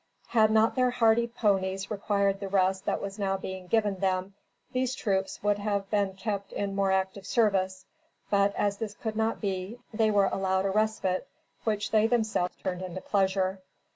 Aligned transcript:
Had 0.29 0.49
not 0.49 0.73
their 0.73 0.89
hardy 0.89 1.27
ponies 1.27 1.91
required 1.91 2.39
the 2.39 2.47
rest 2.47 2.85
that 2.85 2.99
was 2.99 3.19
now 3.19 3.37
being 3.37 3.67
given 3.67 3.97
them, 3.99 4.33
these 4.71 4.95
troops 4.95 5.43
would 5.43 5.59
have 5.59 5.91
been 5.91 6.15
kept 6.15 6.51
in 6.53 6.73
more 6.73 6.91
active 6.91 7.27
service; 7.27 7.85
but, 8.31 8.51
as 8.55 8.77
this 8.79 8.95
could 8.95 9.15
not 9.15 9.39
be, 9.39 9.77
they 9.93 10.09
were 10.09 10.25
allowed 10.25 10.65
a 10.65 10.71
respite, 10.71 11.27
which 11.65 11.91
they 11.91 12.07
themselves 12.07 12.55
turned 12.63 12.81
into 12.81 12.99
pleasure. 13.01 13.61